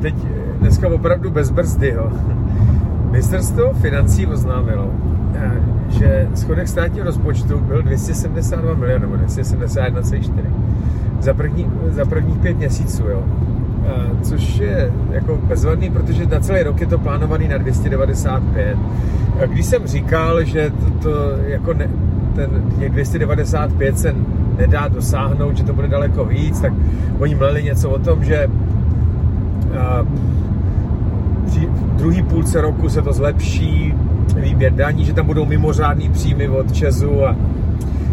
teď 0.00 0.14
dneska 0.60 0.88
opravdu 0.88 1.30
bez 1.30 1.50
brzdy, 1.50 1.92
jo. 1.96 2.12
Ministerstvo 3.10 3.72
financí 3.72 4.26
oznámilo, 4.26 4.90
eh, 5.34 5.50
že 5.88 6.28
schodek 6.34 6.68
státního 6.68 7.06
rozpočtu 7.06 7.58
byl 7.58 7.82
272 7.82 8.74
milionů, 8.74 9.00
nebo 9.00 9.16
271,4 9.24 10.30
za, 11.20 11.34
první, 11.34 11.72
za 11.88 12.04
prvních 12.04 12.38
pět 12.38 12.56
měsíců, 12.56 13.02
jo. 13.08 13.22
Eh, 13.86 14.10
což 14.22 14.58
je 14.58 14.92
jako 15.10 15.36
bezvadný, 15.36 15.90
protože 15.90 16.26
na 16.26 16.40
celý 16.40 16.62
rok 16.62 16.80
je 16.80 16.86
to 16.86 16.98
plánovaný 16.98 17.48
na 17.48 17.58
295. 17.58 18.78
Když 19.46 19.66
jsem 19.66 19.86
říkal, 19.86 20.44
že 20.44 20.70
to, 20.70 20.90
to 20.90 21.10
jako 21.46 21.74
ne, 21.74 21.88
ten 22.34 22.50
295 22.88 23.98
se 23.98 24.14
nedá 24.58 24.88
dosáhnout, 24.88 25.56
že 25.56 25.64
to 25.64 25.72
bude 25.72 25.88
daleko 25.88 26.24
víc, 26.24 26.60
tak 26.60 26.72
oni 27.18 27.34
mleli 27.34 27.62
něco 27.62 27.90
o 27.90 27.98
tom, 27.98 28.24
že 28.24 28.48
při 31.46 31.68
druhý 31.96 32.22
půlce 32.22 32.60
roku 32.60 32.88
se 32.88 33.02
to 33.02 33.12
zlepší, 33.12 33.94
výběr 34.36 34.72
daní, 34.72 35.04
že 35.04 35.14
tam 35.14 35.26
budou 35.26 35.46
mimořádný 35.46 36.08
příjmy 36.08 36.48
od 36.48 36.72
Česu 36.72 37.26
a 37.26 37.36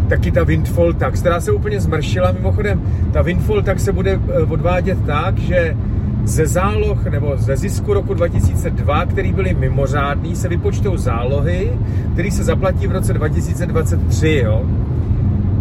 taky 0.08 0.32
ta 0.32 0.44
windfall 0.44 0.92
tax, 0.92 1.20
která 1.20 1.40
se 1.40 1.52
úplně 1.52 1.80
zmršila. 1.80 2.32
Mimochodem, 2.32 2.82
ta 3.12 3.22
windfall 3.22 3.62
tax 3.62 3.84
se 3.84 3.92
bude 3.92 4.20
eh, 4.28 4.42
odvádět 4.42 4.98
tak, 5.06 5.38
že 5.38 5.76
ze 6.24 6.46
záloh 6.46 7.04
nebo 7.04 7.36
ze 7.36 7.56
zisku 7.56 7.94
roku 7.94 8.14
2002, 8.14 9.06
který 9.06 9.32
byly 9.32 9.54
mimořádný, 9.54 10.36
se 10.36 10.48
vypočtou 10.48 10.96
zálohy, 10.96 11.72
které 12.12 12.30
se 12.30 12.44
zaplatí 12.44 12.86
v 12.86 12.92
roce 12.92 13.12
2023, 13.12 14.40
jo. 14.44 14.62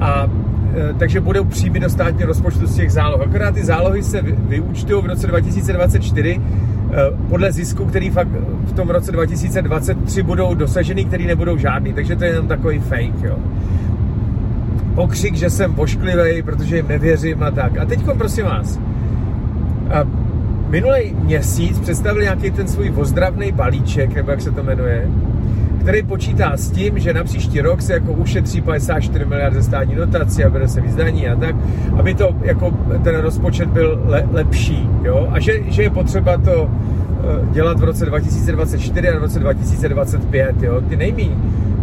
A 0.02 0.27
takže 1.00 1.22
budou 1.22 1.44
příjmy 1.44 1.80
do 1.80 1.90
státního 1.90 2.28
rozpočtu 2.28 2.68
z 2.68 2.76
těch 2.76 2.92
záloh. 2.92 3.22
Akorát 3.22 3.54
ty 3.54 3.66
zálohy 3.66 4.04
se 4.04 4.22
vyúčtují 4.22 5.04
v 5.04 5.06
roce 5.06 5.28
2024 5.28 6.30
e, 6.30 6.40
podle 7.30 7.52
zisku, 7.52 7.86
který 7.86 8.10
fakt 8.10 8.28
v 8.66 8.74
tom 8.74 8.90
roce 8.90 9.12
2023 9.12 10.23
budou 10.23 10.56
dosaženy, 10.56 11.06
který 11.06 11.28
nebudou 11.28 11.58
žádný. 11.58 11.94
Takže 11.94 12.16
to 12.16 12.23
je 12.23 12.30
jenom 12.30 12.48
takový 12.48 12.80
fake, 12.80 13.23
jo. 13.23 13.38
Pokřik, 14.95 15.36
že 15.36 15.50
jsem 15.50 15.73
pošklivý, 15.73 16.42
protože 16.42 16.76
jim 16.76 16.88
nevěřím 16.88 17.44
a 17.44 17.52
tak. 17.52 17.78
A 17.78 17.86
teď 17.86 18.00
prosím 18.17 18.45
vás, 18.45 18.80
minulý 20.70 21.14
měsíc 21.23 21.80
představil 21.80 22.22
nějaký 22.22 22.52
ten 22.52 22.67
svůj 22.67 22.94
ozdravný 22.95 23.52
balíček, 23.52 24.16
nebo 24.16 24.32
jak 24.32 24.42
se 24.42 24.52
to 24.52 24.64
jmenuje, 24.64 25.10
který 25.86 26.03
počítá 26.03 26.58
s 26.58 26.72
tím, 26.72 27.00
že 27.00 27.14
na 27.14 27.23
příští 27.23 27.61
rok 27.61 27.81
se 27.81 27.94
jako 27.94 28.14
ušetří 28.14 28.61
54 28.61 29.25
miliard 29.25 29.53
ze 29.53 29.64
státní 29.64 29.95
dotací 29.95 30.44
a 30.44 30.50
bude 30.50 30.67
se 30.67 30.81
vyzdaní 30.81 31.27
a 31.27 31.36
tak, 31.36 31.55
aby 31.97 32.14
to 32.14 32.36
jako 32.42 32.72
ten 33.03 33.16
rozpočet 33.16 33.69
byl 33.69 34.02
le, 34.05 34.27
lepší, 34.31 34.89
jo, 35.03 35.30
a 35.31 35.39
že, 35.39 35.59
že 35.67 35.83
je 35.83 35.89
potřeba 35.89 36.38
to 36.38 36.69
eh, 36.69 37.53
dělat 37.53 37.80
v 37.80 37.83
roce 37.83 38.05
2024 38.05 39.09
a 39.09 39.17
v 39.17 39.22
roce 39.22 39.39
2025, 39.39 40.55
jo, 40.61 40.81
ty 40.89 40.95
nejméně 40.95 41.36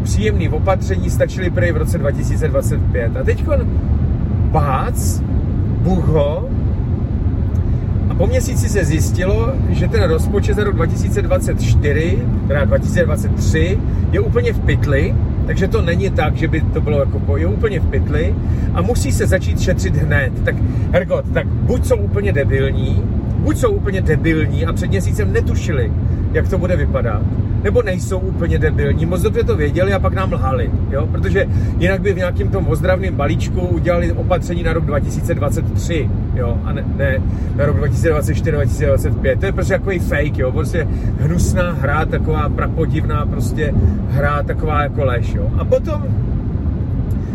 příjemný 0.03 0.49
opatření 0.49 1.11
stačily 1.11 1.51
prý 1.51 1.73
v 1.73 1.77
roce 1.77 1.99
2025 1.99 3.17
a 3.17 3.25
teď 3.25 3.45
bác, 4.51 5.21
buho, 5.83 6.49
a 8.13 8.15
po 8.15 8.27
měsíci 8.27 8.69
se 8.69 8.85
zjistilo, 8.85 9.53
že 9.71 9.89
ten 9.89 10.03
rozpočet 10.03 10.57
za 10.57 10.65
rok 10.65 10.75
2024, 10.75 12.19
teda 12.49 12.65
2023, 12.65 13.79
je 14.13 14.21
úplně 14.21 14.53
v 14.53 14.61
pytli, 14.61 15.15
takže 15.47 15.69
to 15.69 15.83
není 15.83 16.11
tak, 16.11 16.37
že 16.37 16.49
by 16.49 16.61
to 16.61 16.81
bylo 16.81 16.99
jako, 16.99 17.37
je 17.37 17.47
úplně 17.47 17.81
v 17.81 17.87
pytli 17.87 18.35
a 18.75 18.83
musí 18.83 19.13
se 19.13 19.27
začít 19.27 19.61
šetřit 19.61 19.97
hned. 19.97 20.33
Tak 20.45 20.55
Hergot, 20.93 21.25
tak 21.33 21.47
buď 21.47 21.87
jsou 21.87 21.97
úplně 21.97 22.33
debilní, 22.33 23.03
buď 23.39 23.57
jsou 23.57 23.71
úplně 23.71 24.01
debilní 24.01 24.67
a 24.67 24.73
před 24.73 24.91
měsícem 24.91 25.33
netušili, 25.33 25.93
jak 26.33 26.49
to 26.49 26.59
bude 26.59 26.77
vypadat, 26.77 27.23
nebo 27.63 27.83
nejsou 27.83 28.19
úplně 28.19 28.59
debilní, 28.59 29.07
moc 29.07 29.23
dobře 29.23 29.45
to 29.45 29.57
věděli 29.57 29.93
a 29.93 29.99
pak 29.99 30.15
nám 30.15 30.33
lhali, 30.33 30.71
jo? 30.91 31.07
protože 31.07 31.49
jinak 31.79 32.01
by 32.01 32.13
v 32.13 32.17
nějakém 32.17 32.49
tom 32.49 32.69
ozdravném 32.69 33.15
balíčku 33.15 33.61
udělali 33.61 34.13
opatření 34.13 34.63
na 34.63 34.73
rok 34.73 34.85
2023, 34.85 36.11
jo? 36.35 36.59
a 36.65 36.73
ne, 36.73 36.85
ne 36.97 37.23
na 37.57 37.67
rok 37.67 37.77
2024, 37.77 38.53
2025, 38.53 39.41
to 39.41 39.47
je 39.47 39.53
prostě 39.53 39.75
takový 39.75 39.99
fake, 39.99 40.39
jo? 40.39 40.53
prostě 40.53 40.89
hnusná 41.21 41.73
hra, 41.73 42.05
taková 42.05 42.49
prapodivná 42.49 43.27
prostě 43.27 43.75
hra, 44.11 44.43
taková 44.43 44.83
jako 44.83 45.05
lež, 45.05 45.35
jo? 45.35 45.51
a 45.59 45.65
potom 45.65 46.05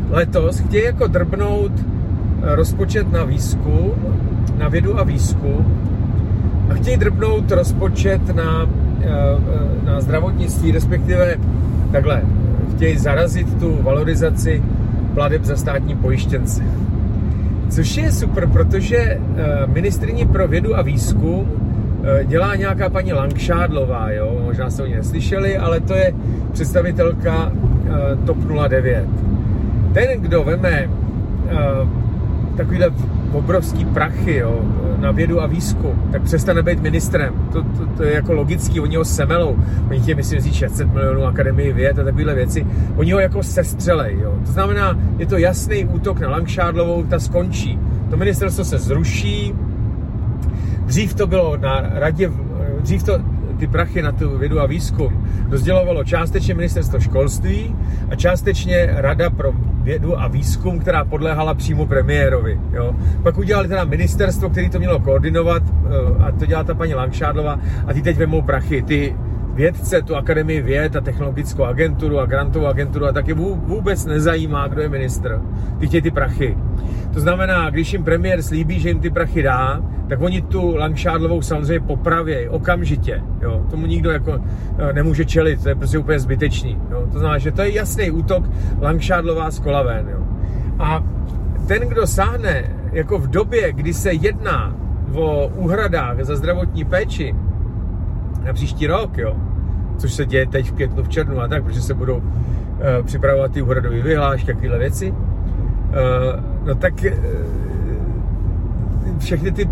letos 0.09 0.59
chtějí 0.59 0.83
jako 0.83 1.07
drbnout 1.07 1.71
eh, 1.79 2.55
rozpočet 2.55 3.11
na 3.11 3.23
výzkum, 3.23 3.91
na 4.57 4.67
vědu 4.67 4.99
a 4.99 5.03
výzkum 5.03 5.65
a 6.69 6.73
chtějí 6.73 6.97
drbnout 6.97 7.51
rozpočet 7.51 8.35
na 8.35 8.69
na 9.85 10.01
zdravotnictví, 10.01 10.71
respektive 10.71 11.35
takhle, 11.91 12.21
chtějí 12.75 12.97
zarazit 12.97 13.59
tu 13.59 13.77
valorizaci 13.81 14.63
pladeb 15.13 15.43
za 15.43 15.55
státní 15.55 15.95
pojištěnce. 15.95 16.63
Což 17.69 17.97
je 17.97 18.11
super, 18.11 18.47
protože 18.47 18.97
eh, 18.97 19.19
ministrině 19.67 20.25
pro 20.25 20.47
vědu 20.47 20.77
a 20.77 20.81
výzkum 20.81 21.51
eh, 22.03 22.25
dělá 22.25 22.55
nějaká 22.55 22.89
paní 22.89 23.13
Langšádlová, 23.13 24.11
jo? 24.11 24.41
možná 24.45 24.69
jste 24.69 24.83
o 24.83 24.85
ní 24.85 24.95
neslyšeli, 24.95 25.57
ale 25.57 25.79
to 25.79 25.93
je 25.93 26.13
představitelka 26.51 27.51
TOP 28.25 28.37
09. 28.67 29.05
Ten, 29.93 30.21
kdo 30.21 30.43
veme 30.43 30.89
takovýhle 32.57 32.89
obrovský 33.31 33.85
prachy 33.85 34.35
jo, 34.35 34.61
na 34.97 35.11
vědu 35.11 35.41
a 35.41 35.47
výzkum, 35.47 36.09
tak 36.11 36.21
přestane 36.21 36.61
být 36.63 36.79
ministrem. 36.79 37.33
To, 37.51 37.61
to, 37.61 37.85
to 37.97 38.03
je 38.03 38.13
jako 38.13 38.33
logický, 38.33 38.79
oni 38.79 38.95
ho 38.95 39.05
semelou. 39.05 39.57
Oni 39.89 40.01
tě 40.01 40.15
myslím 40.15 40.41
si 40.41 40.53
600 40.53 40.93
milionů 40.93 41.25
akademii 41.25 41.73
věd 41.73 41.99
a 41.99 42.03
takovéhle 42.03 42.35
věci. 42.35 42.67
Oni 42.95 43.11
ho 43.11 43.19
jako 43.19 43.43
sestřelej. 43.43 44.17
Jo. 44.21 44.33
To 44.45 44.51
znamená, 44.51 44.99
je 45.17 45.25
to 45.25 45.37
jasný 45.37 45.85
útok 45.85 46.19
na 46.19 46.29
Langšádlovou, 46.29 47.03
ta 47.03 47.19
skončí. 47.19 47.79
To 48.09 48.17
ministerstvo 48.17 48.63
se 48.63 48.77
zruší. 48.77 49.53
Dřív 50.85 51.13
to 51.13 51.27
bylo 51.27 51.57
na 51.57 51.81
radě, 51.93 52.31
dřív 52.81 53.03
to, 53.03 53.19
ty 53.57 53.67
prachy 53.67 54.01
na 54.01 54.11
tu 54.11 54.37
vědu 54.37 54.61
a 54.61 54.65
výzkum 54.65 55.27
rozdělovalo 55.49 56.03
částečně 56.03 56.53
ministerstvo 56.53 56.99
školství 56.99 57.75
a 58.11 58.15
částečně 58.15 58.89
Rada 58.91 59.29
pro 59.29 59.53
vědu 59.83 60.19
a 60.19 60.27
výzkum, 60.27 60.79
která 60.79 61.05
podléhala 61.05 61.53
přímo 61.53 61.85
premiérovi. 61.85 62.59
Jo. 62.73 62.95
Pak 63.23 63.37
udělali 63.37 63.67
teda 63.67 63.83
ministerstvo, 63.83 64.49
který 64.49 64.69
to 64.69 64.79
mělo 64.79 64.99
koordinovat 64.99 65.63
eh, 65.63 66.23
a 66.23 66.31
to 66.31 66.45
dělá 66.45 66.63
ta 66.63 66.75
paní 66.75 66.93
Langšádlová 66.93 67.59
a 67.87 67.93
ty 67.93 68.01
teď 68.01 68.17
vemou 68.17 68.41
prachy. 68.41 68.81
Ty 68.81 69.15
vědce, 69.57 70.01
tu 70.01 70.15
Akademii 70.15 70.61
věd 70.61 70.95
a 70.95 71.01
technologickou 71.01 71.63
agenturu 71.63 72.19
a 72.19 72.25
grantovou 72.25 72.65
agenturu 72.65 73.05
a 73.05 73.11
taky 73.11 73.33
vůbec 73.33 74.05
nezajímá, 74.05 74.67
kdo 74.67 74.81
je 74.81 74.89
ministr. 74.89 75.41
Ty 75.79 75.87
chtějí 75.87 76.01
ty 76.01 76.11
prachy. 76.11 76.57
To 77.13 77.19
znamená, 77.19 77.69
když 77.69 77.93
jim 77.93 78.03
premiér 78.03 78.41
slíbí, 78.41 78.79
že 78.79 78.89
jim 78.89 78.99
ty 78.99 79.09
prachy 79.09 79.43
dá, 79.43 79.81
tak 80.09 80.21
oni 80.21 80.41
tu 80.41 80.75
Langšádlovou 80.75 81.41
samozřejmě 81.41 81.79
popravějí 81.79 82.47
okamžitě. 82.49 83.21
Jo. 83.41 83.65
Tomu 83.69 83.85
nikdo 83.85 84.11
jako 84.11 84.39
eh, 84.77 84.93
nemůže 84.93 85.25
čelit, 85.25 85.63
to 85.63 85.69
je 85.69 85.75
prostě 85.75 85.97
úplně 85.97 86.19
zbytečný. 86.19 86.77
Jo. 86.91 87.07
To 87.11 87.19
znamená, 87.19 87.37
že 87.37 87.51
to 87.51 87.61
je 87.61 87.73
jasný 87.73 88.11
útok 88.11 88.49
Langšádlová 88.81 89.51
z. 89.51 89.61
Jo. 90.11 90.23
A 90.79 91.03
ten, 91.67 91.81
kdo 91.81 92.07
sáhne 92.07 92.63
jako 92.91 93.17
v 93.17 93.27
době, 93.27 93.73
kdy 93.73 93.93
se 93.93 94.13
jedná 94.13 94.75
o 95.13 95.47
úhradách 95.47 96.21
za 96.21 96.35
zdravotní 96.35 96.85
péči 96.85 97.35
na 98.47 98.53
příští 98.53 98.87
rok, 98.87 99.17
jo, 99.17 99.35
což 99.97 100.13
se 100.13 100.25
děje 100.25 100.47
teď 100.47 100.71
v 100.71 100.73
květnu, 100.73 101.03
v 101.03 101.09
červnu 101.09 101.41
a 101.41 101.47
tak, 101.47 101.63
protože 101.63 101.81
se 101.81 101.93
budou 101.93 102.15
uh, 102.15 102.23
připravovat 103.05 103.51
ty 103.51 103.61
úhradové 103.61 104.01
vyhlášky, 104.01 104.53
takové 104.53 104.77
věci, 104.77 105.11
uh, 105.11 105.15
no 106.65 106.75
tak 106.75 106.93
uh, 106.93 107.13
všechny 109.19 109.51
ty 109.51 109.69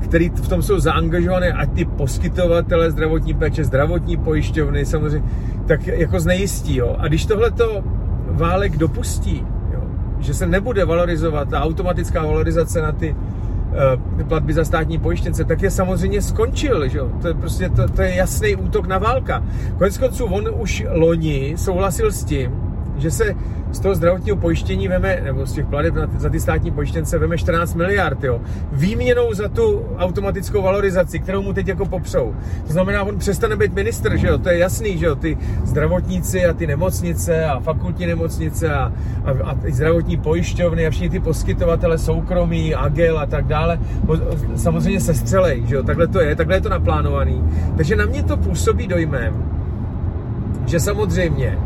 který 0.00 0.28
v 0.28 0.48
tom 0.48 0.62
jsou 0.62 0.78
zaangažované, 0.78 1.52
ať 1.52 1.72
ty 1.72 1.84
poskytovatele 1.84 2.90
zdravotní 2.90 3.34
péče, 3.34 3.64
zdravotní 3.64 4.16
pojišťovny 4.16 4.86
samozřejmě, 4.86 5.28
tak 5.66 5.86
jako 5.86 6.20
znejistí. 6.20 6.76
Jo. 6.76 6.96
A 6.98 7.08
když 7.08 7.26
tohle 7.26 7.50
to 7.50 7.84
válek 8.30 8.76
dopustí, 8.76 9.46
jo, 9.72 9.82
že 10.18 10.34
se 10.34 10.46
nebude 10.46 10.84
valorizovat 10.84 11.48
ta 11.48 11.60
automatická 11.60 12.26
valorizace 12.26 12.82
na 12.82 12.92
ty 12.92 13.16
platby 14.28 14.52
za 14.52 14.64
státní 14.64 14.98
pojištěnce, 14.98 15.44
tak 15.44 15.62
je 15.62 15.70
samozřejmě 15.70 16.22
skončil. 16.22 16.88
Že? 16.88 17.00
To, 17.22 17.28
je 17.28 17.34
prostě, 17.34 17.68
to, 17.68 17.88
to 17.88 18.02
je 18.02 18.14
jasný 18.14 18.56
útok 18.56 18.86
na 18.86 18.98
válka. 18.98 19.44
Konec 19.78 19.98
konců 19.98 20.24
on 20.24 20.48
už 20.60 20.84
loni 20.90 21.54
souhlasil 21.56 22.12
s 22.12 22.24
tím, 22.24 22.69
že 23.00 23.10
se 23.10 23.34
z 23.72 23.80
toho 23.80 23.94
zdravotního 23.94 24.36
pojištění 24.36 24.88
veme, 24.88 25.20
nebo 25.24 25.46
z 25.46 25.52
těch 25.52 25.66
plateb 25.66 25.94
za 26.18 26.28
ty 26.28 26.40
státní 26.40 26.70
pojištěnce 26.70 27.18
veme 27.18 27.38
14 27.38 27.74
miliard, 27.74 28.24
jo. 28.24 28.40
Výměnou 28.72 29.34
za 29.34 29.48
tu 29.48 29.86
automatickou 29.98 30.62
valorizaci, 30.62 31.18
kterou 31.18 31.42
mu 31.42 31.52
teď 31.52 31.68
jako 31.68 31.86
popřou. 31.86 32.34
To 32.66 32.72
znamená, 32.72 33.02
on 33.02 33.18
přestane 33.18 33.56
být 33.56 33.74
ministr, 33.74 34.16
že 34.16 34.26
jo, 34.26 34.38
to 34.38 34.48
je 34.48 34.58
jasný, 34.58 34.98
že 34.98 35.06
jo, 35.06 35.14
ty 35.14 35.38
zdravotníci 35.64 36.46
a 36.46 36.52
ty 36.52 36.66
nemocnice 36.66 37.44
a 37.44 37.60
fakultní 37.60 38.06
nemocnice 38.06 38.74
a, 38.74 38.92
a, 39.24 39.30
a 39.44 39.54
ty 39.54 39.72
zdravotní 39.72 40.16
pojišťovny 40.16 40.86
a 40.86 40.90
všichni 40.90 41.10
ty 41.10 41.20
poskytovatele 41.20 41.98
soukromí, 41.98 42.74
Agel 42.74 43.18
a 43.18 43.26
tak 43.26 43.46
dále, 43.46 43.80
samozřejmě 44.56 45.00
se 45.00 45.14
střelej, 45.14 45.62
že 45.66 45.74
jo, 45.74 45.82
takhle 45.82 46.06
to 46.06 46.20
je, 46.20 46.36
takhle 46.36 46.56
je 46.56 46.60
to 46.60 46.68
naplánovaný. 46.68 47.44
Takže 47.76 47.96
na 47.96 48.06
mě 48.06 48.22
to 48.22 48.36
působí 48.36 48.86
dojmem, 48.86 49.44
že 50.66 50.80
samozřejmě 50.80 51.58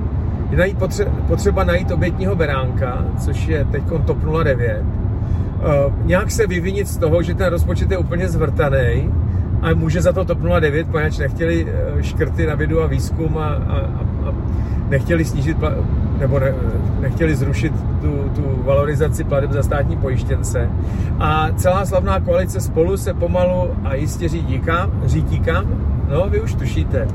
je 0.54 0.58
najít 0.58 0.78
potře- 0.78 1.08
potřeba 1.28 1.64
najít 1.64 1.90
obětního 1.90 2.36
beránka, 2.36 3.04
což 3.18 3.46
je 3.46 3.64
teď 3.64 3.82
TOP 4.06 4.18
09, 4.44 4.82
uh, 4.82 5.64
eh, 5.64 5.92
nějak 6.04 6.30
se 6.30 6.46
vyvinit 6.46 6.88
z 6.88 6.96
toho, 6.96 7.22
že 7.22 7.34
ten 7.34 7.46
rozpočet 7.46 7.90
je 7.90 7.98
úplně 7.98 8.28
zvrtaný 8.28 9.12
a 9.62 9.74
může 9.74 10.02
za 10.02 10.12
to 10.12 10.24
TOP 10.24 10.38
09, 10.60 10.86
poněvadž 10.88 11.18
nechtěli 11.18 11.64
uh, 11.64 12.00
škrty 12.00 12.46
na 12.46 12.54
vědu 12.54 12.82
a 12.82 12.86
výzkum 12.86 13.38
a, 13.38 13.46
a, 13.46 13.76
a 14.28 14.34
nechtěli 14.88 15.24
snížit 15.24 15.56
nebo 16.18 16.38
ne, 16.38 16.54
nechtěli 17.00 17.36
zrušit 17.36 17.72
tu, 18.00 18.30
tu 18.34 18.62
valorizaci 18.64 19.24
plateb 19.24 19.52
za 19.52 19.62
státní 19.62 19.96
pojištěnce. 19.96 20.70
A 21.18 21.48
celá 21.56 21.86
slavná 21.86 22.20
koalice 22.20 22.60
spolu 22.60 22.96
se 22.96 23.14
pomalu 23.14 23.70
a 23.84 23.94
jistě 23.94 24.28
řídí 24.28 24.58
kam, 24.58 24.90
řídí 25.04 25.40
kam? 25.40 25.64
No, 26.08 26.28
vy 26.28 26.40
už 26.40 26.54
tušíte 26.54 27.08